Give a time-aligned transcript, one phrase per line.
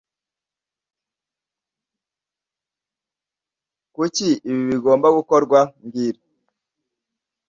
[3.93, 6.19] Kuki ibi bigomba gukorwa mbwira